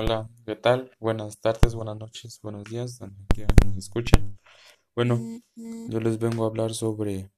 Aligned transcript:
Hola, 0.00 0.30
¿qué 0.46 0.54
tal? 0.54 0.92
Buenas 1.00 1.40
tardes, 1.40 1.74
buenas 1.74 1.96
noches, 1.96 2.38
buenos 2.40 2.62
días, 2.62 3.00
donde 3.00 3.16
quiera 3.34 3.52
que 3.52 3.66
nos 3.66 3.78
escuchen. 3.78 4.38
Bueno, 4.94 5.18
yo 5.56 5.98
les 5.98 6.20
vengo 6.20 6.44
a 6.44 6.46
hablar 6.46 6.72
sobre, 6.72 7.32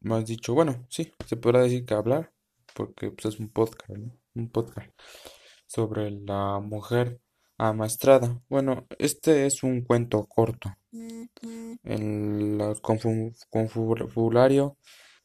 más 0.00 0.24
dicho, 0.24 0.54
bueno, 0.54 0.86
sí, 0.88 1.12
se 1.26 1.36
podrá 1.36 1.60
decir 1.60 1.84
que 1.84 1.92
hablar, 1.92 2.32
porque 2.72 3.10
pues, 3.10 3.34
es 3.34 3.38
un 3.38 3.50
podcast, 3.50 3.90
¿no? 3.90 4.16
Un 4.34 4.48
podcast 4.48 4.88
sobre 5.66 6.10
la 6.10 6.58
mujer 6.60 7.20
amastrada. 7.58 8.40
Bueno, 8.48 8.86
este 8.98 9.44
es 9.44 9.62
un 9.62 9.82
cuento 9.82 10.24
corto, 10.24 10.74
en 10.92 11.28
el 11.84 12.80
confabulario 13.50 14.78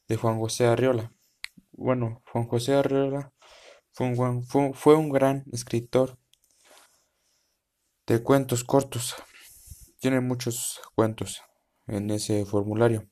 de 0.08 0.16
Juan 0.16 0.38
José 0.38 0.66
Arriola. 0.66 1.10
Bueno, 1.72 2.22
Juan 2.30 2.44
José 2.44 2.74
Arriola 2.74 3.32
fue 3.92 4.08
un, 4.08 4.74
fue 4.74 4.94
un 4.94 5.08
gran 5.08 5.42
escritor 5.50 6.18
de 8.06 8.22
cuentos 8.22 8.64
cortos. 8.64 9.14
Tiene 9.98 10.20
muchos 10.20 10.80
cuentos 10.94 11.42
en 11.86 12.10
ese 12.10 12.44
formulario 12.44 13.08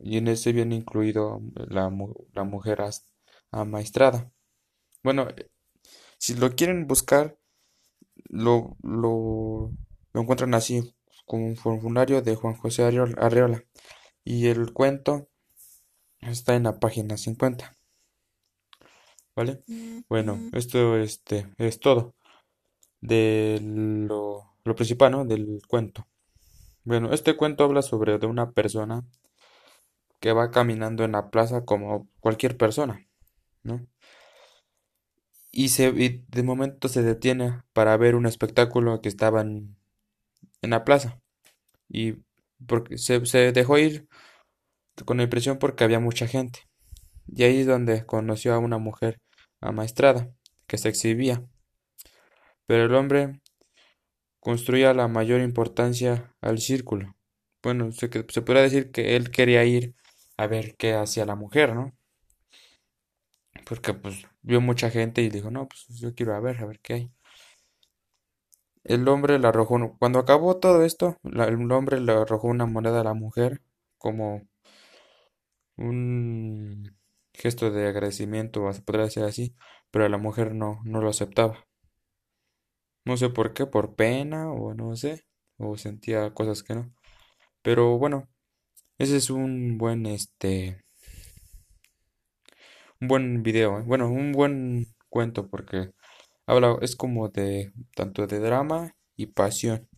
y 0.00 0.18
en 0.18 0.28
ese 0.28 0.52
viene 0.52 0.76
incluido 0.76 1.40
la, 1.54 1.90
la 2.32 2.44
mujer 2.44 2.84
amaestrada. 3.50 4.30
Bueno, 5.02 5.28
eh, 5.28 5.50
si 6.18 6.34
lo 6.34 6.54
quieren 6.54 6.86
buscar, 6.86 7.38
lo, 8.28 8.76
lo, 8.82 9.70
lo 10.12 10.20
encuentran 10.20 10.54
así, 10.54 10.94
como 11.26 11.46
un 11.46 11.56
formulario 11.56 12.22
de 12.22 12.36
Juan 12.36 12.54
José 12.54 12.84
Arreola, 12.84 13.14
Arreola. 13.18 13.64
Y 14.24 14.46
el 14.46 14.72
cuento 14.72 15.28
está 16.20 16.54
en 16.54 16.64
la 16.64 16.80
página 16.80 17.18
50, 17.18 17.76
¿vale? 19.36 19.62
Bueno, 20.08 20.38
esto 20.52 20.96
este, 20.96 21.46
es 21.58 21.78
todo 21.78 22.14
de 23.04 23.60
lo, 23.62 24.56
lo 24.64 24.74
principal, 24.74 25.12
¿no? 25.12 25.24
Del 25.26 25.60
cuento. 25.68 26.06
Bueno, 26.84 27.12
este 27.12 27.36
cuento 27.36 27.64
habla 27.64 27.82
sobre 27.82 28.18
de 28.18 28.26
una 28.26 28.52
persona 28.52 29.04
que 30.20 30.32
va 30.32 30.50
caminando 30.50 31.04
en 31.04 31.12
la 31.12 31.30
plaza 31.30 31.64
como 31.66 32.08
cualquier 32.20 32.56
persona, 32.56 33.06
¿no? 33.62 33.86
Y, 35.50 35.68
se, 35.68 35.88
y 35.88 36.24
de 36.28 36.42
momento 36.42 36.88
se 36.88 37.02
detiene 37.02 37.62
para 37.74 37.96
ver 37.96 38.16
un 38.16 38.26
espectáculo 38.26 39.00
que 39.02 39.08
estaba 39.08 39.42
en, 39.42 39.76
en 40.62 40.70
la 40.70 40.84
plaza. 40.84 41.20
Y 41.88 42.14
porque 42.66 42.98
se, 42.98 43.24
se 43.26 43.52
dejó 43.52 43.78
ir 43.78 44.08
con 45.04 45.18
la 45.18 45.24
impresión 45.24 45.58
porque 45.58 45.84
había 45.84 46.00
mucha 46.00 46.26
gente. 46.26 46.60
Y 47.26 47.44
ahí 47.44 47.60
es 47.60 47.66
donde 47.66 48.06
conoció 48.06 48.54
a 48.54 48.58
una 48.58 48.78
mujer 48.78 49.20
amaestrada 49.60 50.30
que 50.66 50.78
se 50.78 50.88
exhibía. 50.88 51.44
Pero 52.66 52.84
el 52.84 52.94
hombre 52.94 53.40
construía 54.38 54.94
la 54.94 55.08
mayor 55.08 55.40
importancia 55.40 56.36
al 56.40 56.60
círculo. 56.60 57.16
Bueno, 57.64 57.90
se, 57.90 58.08
se 58.28 58.42
podría 58.42 58.62
decir 58.62 58.92
que 58.92 59.16
él 59.16 59.30
quería 59.32 59.64
ir 59.64 59.96
a 60.36 60.46
ver 60.46 60.76
qué 60.76 60.94
hacía 60.94 61.26
la 61.26 61.34
mujer, 61.34 61.74
¿no? 61.74 61.92
Porque 63.66 63.92
pues 63.92 64.26
vio 64.40 64.60
mucha 64.62 64.88
gente 64.90 65.20
y 65.20 65.28
dijo, 65.28 65.50
no, 65.50 65.68
pues 65.68 65.86
yo 66.00 66.14
quiero 66.14 66.34
a 66.34 66.40
ver, 66.40 66.62
a 66.62 66.66
ver 66.66 66.80
qué 66.80 66.94
hay. 66.94 67.12
El 68.82 69.06
hombre 69.08 69.38
le 69.38 69.46
arrojó, 69.46 69.94
cuando 69.98 70.18
acabó 70.18 70.56
todo 70.56 70.84
esto, 70.84 71.18
la- 71.22 71.44
el 71.44 71.70
hombre 71.70 72.00
le 72.00 72.12
arrojó 72.12 72.48
una 72.48 72.64
moneda 72.64 73.02
a 73.02 73.04
la 73.04 73.12
mujer 73.12 73.60
como 73.98 74.40
un 75.76 76.96
gesto 77.32 77.70
de 77.70 77.86
agradecimiento, 77.86 78.72
se 78.72 78.82
podría 78.82 79.04
decir 79.04 79.22
así, 79.24 79.54
pero 79.92 80.08
la 80.08 80.18
mujer 80.18 80.52
no, 80.54 80.80
no 80.84 81.00
lo 81.00 81.08
aceptaba. 81.10 81.64
No 83.04 83.16
sé 83.16 83.28
por 83.30 83.52
qué, 83.54 83.66
por 83.66 83.94
pena 83.96 84.50
o 84.52 84.74
no 84.74 84.96
sé, 84.96 85.24
o 85.58 85.76
sentía 85.76 86.32
cosas 86.34 86.62
que 86.62 86.74
no. 86.74 86.92
Pero 87.62 87.98
bueno, 87.98 88.28
ese 88.98 89.16
es 89.18 89.30
un 89.30 89.78
buen, 89.78 90.06
este, 90.06 90.84
un 93.00 93.08
buen 93.08 93.42
video, 93.42 93.78
¿eh? 93.78 93.82
Bueno, 93.86 94.08
un 94.10 94.32
buen 94.32 94.86
cuento 95.08 95.48
porque 95.48 95.90
habla, 96.46 96.78
es 96.82 96.96
como 96.96 97.28
de 97.28 97.72
tanto 97.94 98.26
de 98.26 98.40
drama 98.40 98.94
y 99.16 99.26
pasión. 99.26 99.88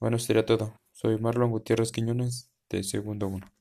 Bueno, 0.00 0.18
sería 0.18 0.46
todo. 0.46 0.80
Soy 0.92 1.18
Marlon 1.18 1.50
Gutiérrez 1.50 1.92
Quiñones 1.92 2.50
de 2.70 2.84
Segundo 2.84 3.28
Uno. 3.28 3.57